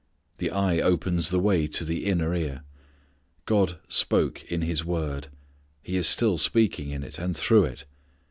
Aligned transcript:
The 0.39 0.49
eye 0.49 0.79
opens 0.79 1.29
the 1.29 1.39
way 1.39 1.67
to 1.67 1.85
the 1.85 2.07
inner 2.07 2.33
ear. 2.33 2.63
God 3.45 3.77
spoke 3.87 4.43
in 4.51 4.63
His 4.63 4.83
word. 4.83 5.27
He 5.83 5.95
is 5.95 6.07
still 6.07 6.39
speaking 6.39 6.89
in 6.89 7.03
it 7.03 7.19
and 7.19 7.37
through 7.37 7.65
it. 7.65 7.85